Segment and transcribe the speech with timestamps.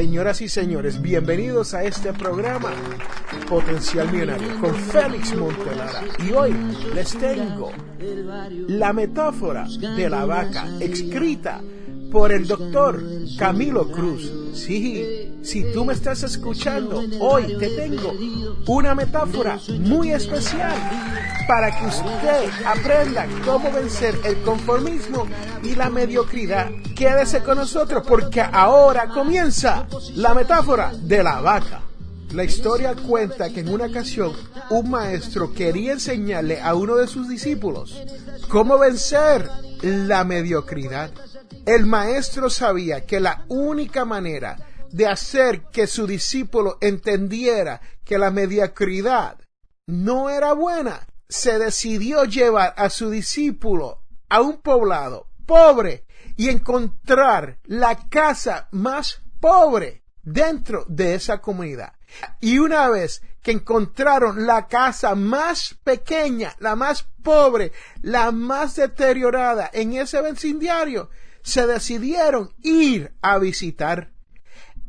[0.00, 2.72] Señoras y señores, bienvenidos a este programa
[3.46, 6.04] Potencial Millonario con Félix Montelara.
[6.26, 6.54] Y hoy
[6.94, 7.70] les tengo
[8.68, 11.60] la metáfora de la vaca escrita
[12.10, 12.98] por el doctor
[13.38, 14.32] Camilo Cruz.
[14.54, 18.12] Sí, si tú me estás escuchando, hoy te tengo
[18.66, 20.74] una metáfora muy especial
[21.48, 25.26] para que usted aprenda cómo vencer el conformismo
[25.62, 26.70] y la mediocridad.
[26.94, 31.80] Quédese con nosotros porque ahora comienza la metáfora de la vaca.
[32.32, 34.32] La historia cuenta que en una ocasión
[34.70, 38.00] un maestro quería enseñarle a uno de sus discípulos
[38.48, 39.48] cómo vencer
[39.82, 41.10] la mediocridad.
[41.66, 48.30] El maestro sabía que la única manera de hacer que su discípulo entendiera que la
[48.30, 49.38] mediocridad
[49.86, 57.58] no era buena, se decidió llevar a su discípulo a un poblado pobre y encontrar
[57.64, 61.94] la casa más pobre dentro de esa comunidad.
[62.40, 69.70] Y una vez que encontraron la casa más pequeña, la más pobre, la más deteriorada
[69.72, 71.10] en ese vecindario,
[71.42, 74.12] se decidieron ir a visitar.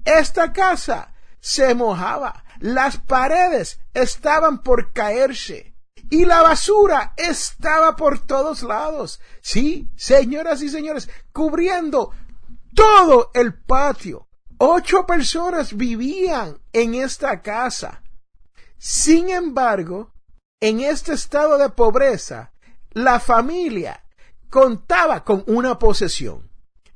[0.06, 5.76] Esta casa se mojaba, las paredes estaban por caerse
[6.10, 9.22] y la basura estaba por todos lados.
[9.42, 12.12] Sí, señoras y señores, cubriendo
[12.76, 14.28] todo el patio.
[14.58, 18.04] Ocho personas vivían en esta casa.
[18.78, 20.14] Sin embargo,
[20.60, 22.52] en este estado de pobreza,
[22.92, 24.06] la familia
[24.50, 26.51] contaba con una posesión.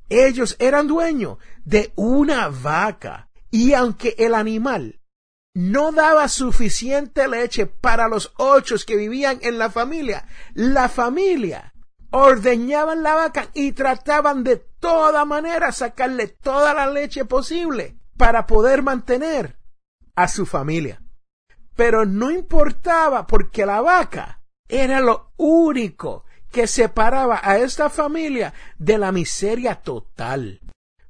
[0.10, 5.02] Ellos eran dueños de una vaca y aunque el animal
[5.54, 11.74] no daba suficiente leche para los ocho que vivían en la familia, la familia
[12.12, 18.84] ordeñaban la vaca y trataban de toda manera sacarle toda la leche posible para poder
[18.84, 19.58] mantener
[20.16, 21.02] a su familia.
[21.76, 26.25] Pero no importaba porque la vaca era lo único
[26.56, 30.62] que separaba a esta familia de la miseria total.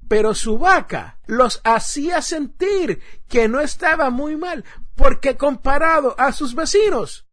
[0.07, 6.55] Pero su vaca los hacía sentir que no estaba muy mal, porque comparado a sus
[6.55, 7.28] vecinos,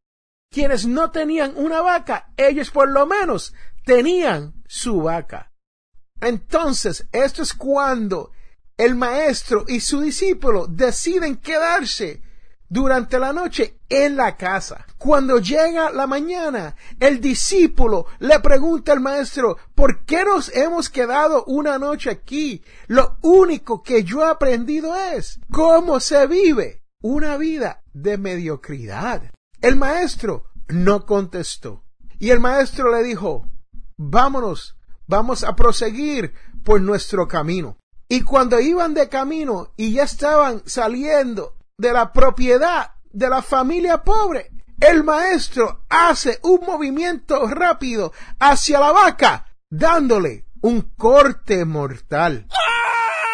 [0.50, 3.54] quienes no tenían una vaca, ellos por lo menos
[3.86, 5.50] tenían su vaca.
[6.20, 8.32] Entonces, esto es cuando
[8.76, 12.20] el maestro y su discípulo deciden quedarse
[12.68, 14.86] durante la noche en la casa.
[14.96, 21.44] Cuando llega la mañana, el discípulo le pregunta al maestro, ¿por qué nos hemos quedado
[21.44, 22.62] una noche aquí?
[22.86, 29.30] Lo único que yo he aprendido es cómo se vive una vida de mediocridad.
[29.60, 31.84] El maestro no contestó.
[32.18, 33.46] Y el maestro le dijo,
[33.98, 34.76] vámonos,
[35.06, 36.32] vamos a proseguir
[36.64, 37.76] por nuestro camino.
[38.08, 44.02] Y cuando iban de camino y ya estaban saliendo de la propiedad de la familia
[44.02, 44.50] pobre,
[44.80, 52.48] el maestro hace un movimiento rápido hacia la vaca, dándole un corte mortal.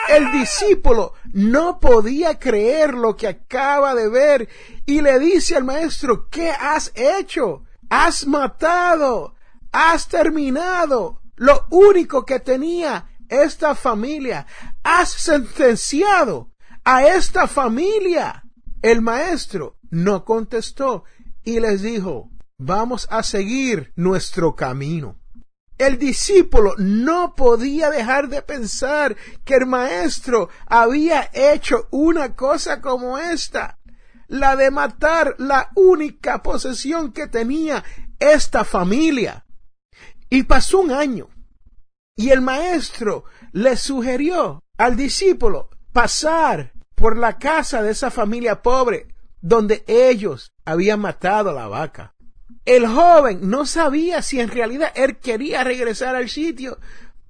[0.08, 4.48] El discípulo no podía creer lo que acaba de ver
[4.86, 7.64] y le dice al maestro, ¿qué has hecho?
[7.90, 9.34] Has matado,
[9.72, 14.46] has terminado lo único que tenía esta familia.
[14.82, 16.50] Has sentenciado
[16.84, 18.44] a esta familia.
[18.82, 21.04] El maestro no contestó
[21.44, 25.18] y les dijo, vamos a seguir nuestro camino.
[25.78, 33.16] El discípulo no podía dejar de pensar que el maestro había hecho una cosa como
[33.16, 33.78] esta,
[34.26, 37.84] la de matar la única posesión que tenía
[38.18, 39.46] esta familia.
[40.28, 41.28] Y pasó un año,
[42.16, 49.06] Y el maestro le sugirió al discípulo pasar por la casa de esa familia pobre
[49.40, 52.14] donde ellos habían matado a la vaca.
[52.64, 56.78] El joven no sabía si en realidad él quería regresar al sitio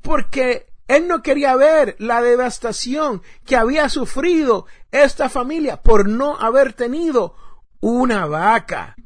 [0.02, 6.72] porque él no quería ver la devastación que había sufrido esta familia por no haber
[6.72, 7.34] tenido
[7.81, 8.96] una vaca.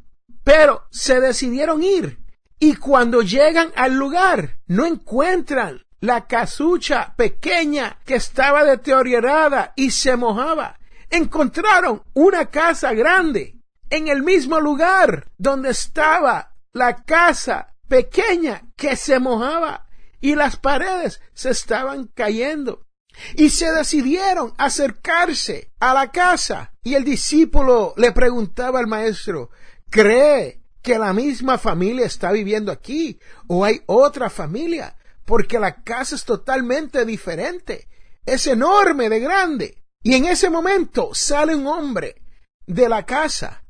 [0.44, 2.18] Pero se decidieron ir
[2.58, 10.16] y cuando llegan al lugar no encuentran la casucha pequeña que estaba deteriorada y se
[10.16, 10.78] mojaba.
[11.12, 13.58] Encontraron una casa grande
[13.90, 19.86] en el mismo lugar donde estaba la casa pequeña que se mojaba
[20.22, 22.86] y las paredes se estaban cayendo.
[23.34, 29.50] Y se decidieron acercarse a la casa y el discípulo le preguntaba al maestro,
[29.90, 34.96] ¿cree que la misma familia está viviendo aquí o hay otra familia?
[35.26, 37.86] Porque la casa es totalmente diferente,
[38.24, 39.81] es enorme de grande.
[40.02, 42.22] Y en ese momento sale un hombre
[42.66, 43.64] de la casa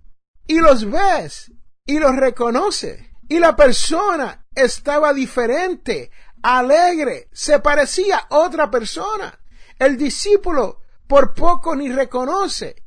[0.46, 1.52] y los ves
[1.84, 3.10] y los reconoce.
[3.28, 6.10] Y la persona estaba diferente
[6.42, 9.38] alegre, se parecía a otra persona.
[9.78, 12.84] El discípulo por poco ni reconoce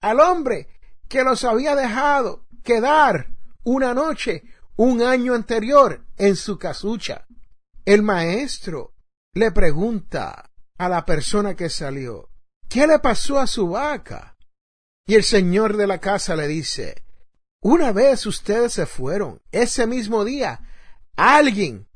[0.00, 0.68] al hombre
[1.08, 3.28] que los había dejado quedar
[3.64, 4.42] una noche
[4.76, 7.26] un año anterior en su casucha.
[7.84, 8.94] El maestro
[9.32, 12.30] le pregunta a la persona que salió,
[12.68, 14.36] ¿qué le pasó a su vaca?
[15.06, 17.04] Y el señor de la casa le dice,
[17.60, 20.60] una vez ustedes se fueron, ese mismo día,
[21.16, 21.88] alguien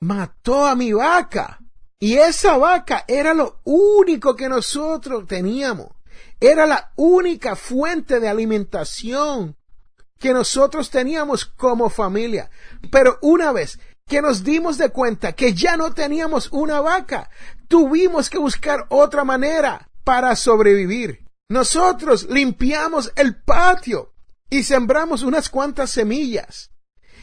[0.00, 1.60] mató a mi vaca.
[1.98, 5.88] Y esa vaca era lo único que nosotros teníamos.
[6.40, 9.56] Era la única fuente de alimentación
[10.18, 12.50] que nosotros teníamos como familia.
[12.90, 17.28] Pero una vez que nos dimos de cuenta que ya no teníamos una vaca,
[17.68, 21.26] tuvimos que buscar otra manera para sobrevivir.
[21.48, 24.12] Nosotros limpiamos el patio
[24.48, 26.70] y sembramos unas cuantas semillas.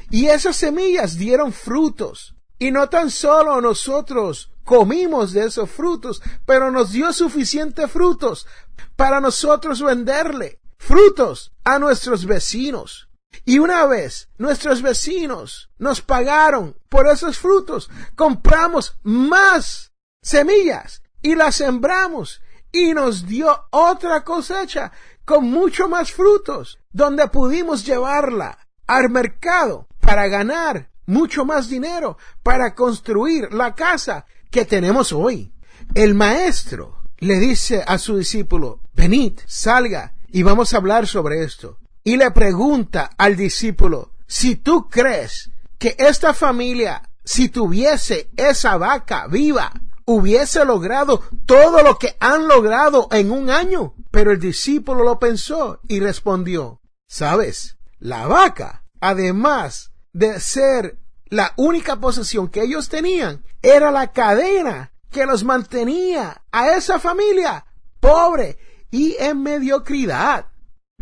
[0.09, 2.35] Y esas semillas dieron frutos.
[2.59, 8.47] Y no tan solo nosotros comimos de esos frutos, pero nos dio suficientes frutos
[8.95, 13.09] para nosotros venderle frutos a nuestros vecinos.
[13.45, 19.91] Y una vez nuestros vecinos nos pagaron por esos frutos, compramos más
[20.21, 22.41] semillas y las sembramos
[22.71, 24.91] y nos dio otra cosecha
[25.25, 32.75] con mucho más frutos, donde pudimos llevarla al mercado para ganar mucho más dinero para
[32.75, 35.53] construir la casa que tenemos hoy.
[35.95, 41.79] El maestro le dice a su discípulo, venid, salga y vamos a hablar sobre esto.
[42.03, 49.27] Y le pregunta al discípulo, si tú crees que esta familia, si tuviese esa vaca
[49.27, 49.73] viva,
[50.07, 53.93] hubiese logrado todo lo que han logrado en un año.
[54.09, 61.97] Pero el discípulo lo pensó y respondió, sabes, la vaca, además de ser la única
[61.97, 67.65] posesión que ellos tenían, era la cadena que los mantenía a esa familia
[67.99, 68.57] pobre
[68.89, 70.47] y en mediocridad.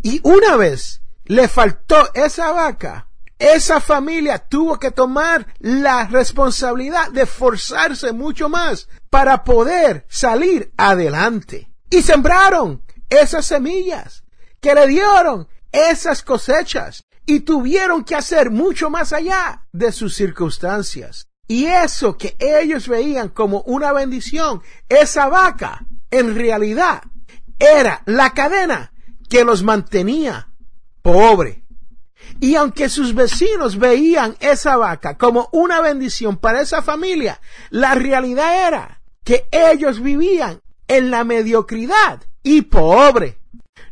[0.02, 7.26] Y una vez le faltó esa vaca, esa familia tuvo que tomar la responsabilidad de
[7.26, 11.70] forzarse mucho más para poder salir adelante.
[11.90, 14.24] Y sembraron esas semillas
[14.60, 21.28] que le dieron esas cosechas y tuvieron que hacer mucho más allá de sus circunstancias.
[21.48, 27.02] Y eso que ellos veían como una bendición, esa vaca, en realidad
[27.58, 28.92] era la cadena
[29.28, 30.48] que los mantenía
[31.02, 31.65] pobre.
[32.40, 37.40] Y aunque sus vecinos veían esa vaca como una bendición para esa familia,
[37.70, 43.38] la realidad era que ellos vivían en la mediocridad y pobre.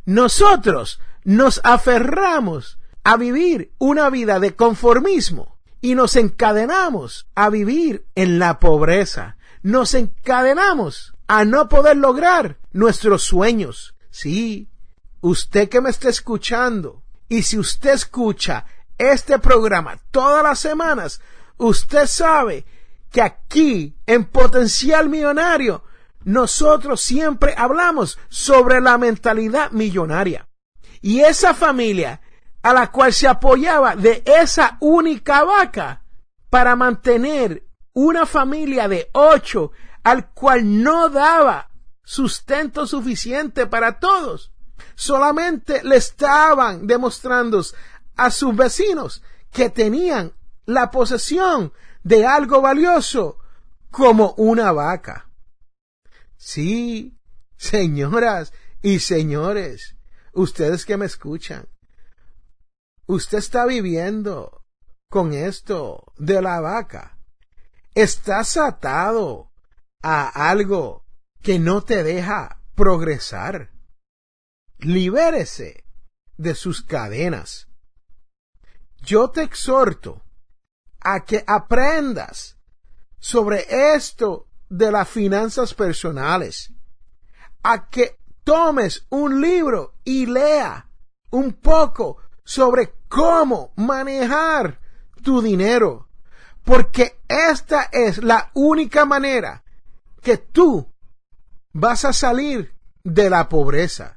[0.04, 8.38] Nosotros nos aferramos a vivir una vida de conformismo y nos encadenamos a vivir en
[8.38, 9.36] la pobreza.
[9.62, 13.94] Nos encadenamos a no poder lograr nuestros sueños.
[14.10, 14.68] Sí,
[15.20, 18.64] usted que me está escuchando y si usted escucha
[18.99, 21.21] este programa todas las semanas,
[21.57, 22.64] usted sabe
[23.11, 25.85] que aquí en Potencial Millonario
[26.25, 30.49] nosotros siempre hablamos sobre la mentalidad millonaria.
[31.00, 32.21] Y esa familia
[32.62, 36.02] a la cual se apoyaba de esa única vaca
[36.49, 41.69] para mantener una familia de ocho al cual no daba
[42.04, 44.53] sustento suficiente para todos.
[44.94, 47.62] Solamente le estaban demostrando
[48.16, 50.32] a sus vecinos que tenían
[50.66, 51.72] la posesión
[52.02, 53.38] de algo valioso
[53.90, 55.28] como una vaca.
[56.36, 57.16] Sí,
[57.56, 59.96] señoras y señores,
[60.32, 61.68] ustedes que me escuchan,
[63.06, 64.64] usted está viviendo
[65.08, 67.16] con esto de la vaca.
[67.94, 69.52] Estás atado
[70.02, 71.04] a algo
[71.40, 73.70] que no te deja progresar.
[74.78, 75.85] Libérese
[76.37, 77.69] de sus cadenas.
[79.02, 80.23] Yo te exhorto
[81.00, 82.59] a que aprendas
[83.19, 86.73] sobre esto de las finanzas personales,
[87.62, 90.88] a que tomes un libro y lea
[91.31, 94.81] un poco sobre cómo manejar
[95.23, 96.09] tu dinero,
[96.62, 99.64] porque esta es la única manera
[100.23, 100.93] que tú
[101.73, 104.13] vas a salir de la pobreza.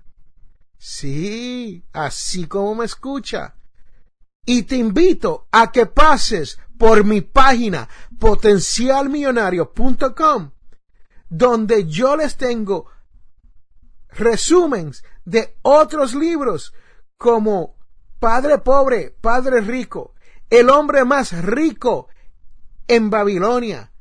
[0.78, 3.56] Sí, así como me escucha.
[4.46, 10.52] Y te invito a que pases por mi página potencialmillonario.com,
[11.30, 12.86] donde yo les tengo
[14.10, 16.76] resúmenes de otros libros
[17.18, 17.76] como
[18.20, 20.14] Padre Pobre, Padre Rico,
[20.50, 22.08] El hombre más rico
[22.88, 23.92] en Babilonia,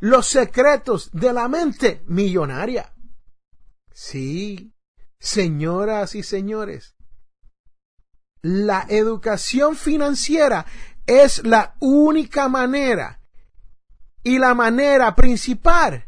[0.00, 2.92] Los secretos de la mente millonaria.
[3.92, 4.74] Sí,
[5.18, 6.94] señoras y señores,
[8.42, 10.66] la educación financiera
[11.06, 13.20] es la única manera
[14.22, 16.06] y la manera principal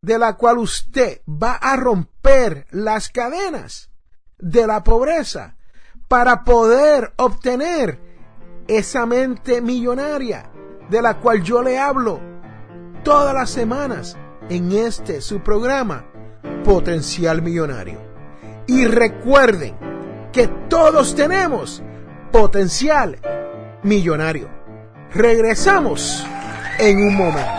[0.00, 3.90] de la cual usted va a romper las cadenas
[4.38, 5.56] de la pobreza
[6.06, 8.00] para poder obtener
[8.68, 10.50] esa mente millonaria
[10.88, 12.20] de la cual yo le hablo
[13.02, 14.16] todas las semanas
[14.48, 16.06] en este su programa
[16.64, 17.98] Potencial Millonario.
[18.66, 19.74] Y recuerden
[20.32, 21.82] que todos tenemos
[22.30, 23.18] potencial
[23.82, 24.48] millonario.
[25.12, 26.26] Regresamos
[26.78, 27.58] en un momento.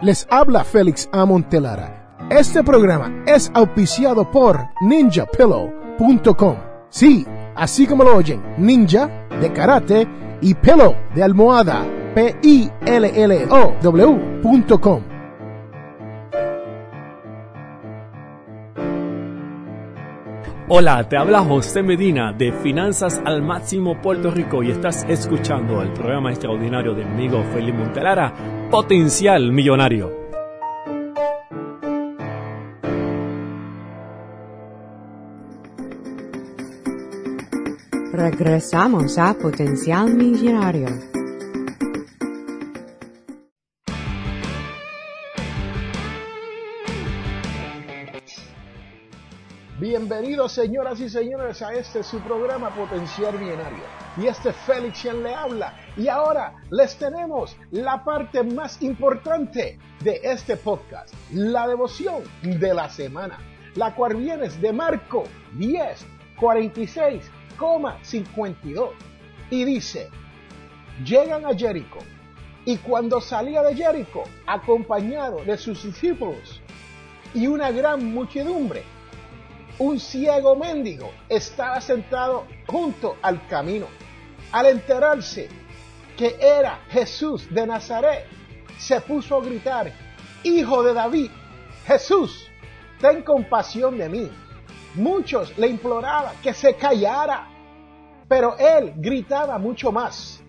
[0.00, 2.18] Les habla Félix Amontelara.
[2.30, 6.56] Este programa es auspiciado por ninjapillow.com.
[6.90, 10.06] Sí, así como lo oyen, ninja de karate
[10.40, 11.84] y pillow de almohada
[12.14, 12.74] P-I-L-L-O-W.com.
[20.66, 25.92] Hola, te habla José Medina de Finanzas al Máximo Puerto Rico y estás escuchando el
[25.92, 28.32] programa extraordinario de mi amigo Felipe Montelara,
[28.70, 30.23] Potencial Millonario.
[38.24, 40.86] Regresamos a Potencial Millonario.
[49.78, 53.84] Bienvenidos señoras y señores a este su programa Potencial Millonario.
[54.16, 55.76] Y este Félix quien le habla.
[55.98, 62.88] Y ahora les tenemos la parte más importante de este podcast, la devoción de la
[62.88, 63.38] semana,
[63.74, 65.24] la cual viene de Marco
[65.58, 66.06] 10,
[67.58, 68.90] 46,52.
[69.50, 70.10] Y dice,
[71.04, 71.98] llegan a Jericó.
[72.64, 76.60] Y cuando salía de Jericó, acompañado de sus discípulos
[77.34, 78.84] y una gran muchedumbre,
[79.78, 83.86] un ciego mendigo estaba sentado junto al camino.
[84.52, 85.48] Al enterarse
[86.16, 88.26] que era Jesús de Nazaret,
[88.78, 89.92] se puso a gritar,
[90.44, 91.30] Hijo de David,
[91.86, 92.48] Jesús,
[93.00, 94.30] ten compasión de mí.
[94.94, 97.48] Muchos le imploraban que se callara,
[98.28, 100.42] pero él gritaba mucho más,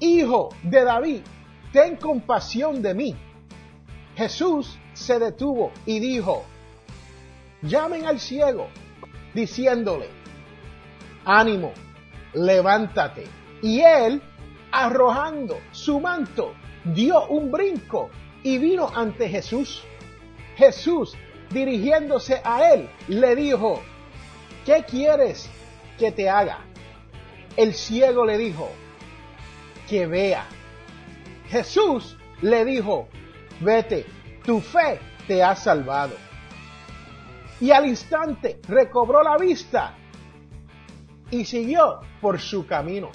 [0.00, 1.20] Hijo de David,
[1.72, 3.16] ten compasión de mí.
[4.14, 6.44] Jesús se detuvo y dijo,
[7.62, 8.68] llamen al ciego,
[9.34, 10.08] diciéndole,
[11.24, 11.72] ánimo,
[12.34, 13.24] levántate.
[13.62, 14.22] Y él,
[14.70, 16.52] arrojando su manto,
[16.84, 18.10] dio un brinco
[18.42, 19.82] y vino ante Jesús.
[20.56, 21.14] Jesús,
[21.50, 23.82] dirigiéndose a él, le dijo,
[24.64, 25.48] ¿qué quieres
[25.98, 26.58] que te haga?
[27.56, 28.70] El ciego le dijo,
[29.88, 30.46] que vea.
[31.48, 33.08] Jesús le dijo,
[33.60, 34.04] vete,
[34.44, 36.14] tu fe te ha salvado
[37.60, 39.94] y al instante recobró la vista
[41.30, 43.10] y siguió por su camino.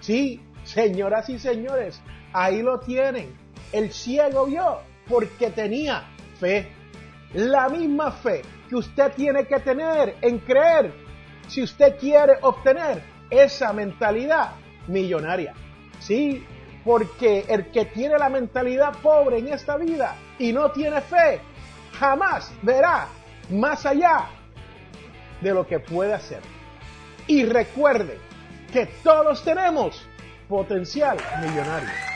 [0.00, 2.00] Sí, señoras y señores,
[2.32, 3.34] ahí lo tienen.
[3.72, 6.04] El ciego vio porque tenía
[6.38, 6.68] fe.
[7.34, 10.92] La misma fe que usted tiene que tener en creer
[11.48, 14.52] si usted quiere obtener esa mentalidad
[14.86, 15.54] millonaria.
[16.00, 16.44] Sí,
[16.84, 21.40] porque el que tiene la mentalidad pobre en esta vida y no tiene fe,
[21.98, 23.08] jamás verá
[23.50, 24.26] más allá
[25.40, 26.40] de lo que puede hacer.
[27.26, 28.18] Y recuerde
[28.72, 30.06] que todos tenemos
[30.48, 32.15] potencial millonario.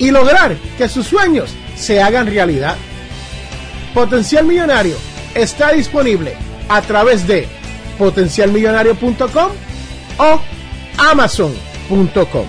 [0.00, 2.76] y lograr que sus sueños se hagan realidad.
[3.94, 4.96] Potencial Millonario
[5.34, 6.34] está disponible
[6.68, 7.46] a través de
[7.98, 9.52] potencialmillonario.com
[10.18, 10.40] o
[10.98, 12.46] amazon.com.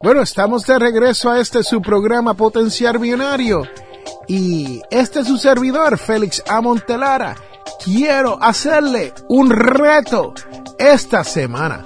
[0.00, 3.68] Bueno, estamos de regreso a este su programa Potencial Millonario
[4.28, 7.34] y este es su servidor, Félix Amontelara.
[7.82, 10.34] Quiero hacerle un reto
[10.78, 11.82] esta semana.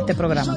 [0.00, 0.56] este programa.